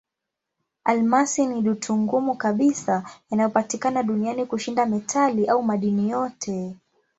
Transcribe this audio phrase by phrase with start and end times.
[0.83, 6.75] Almasi ni dutu ngumu kabisa inayopatikana duniani kushinda metali au madini yote.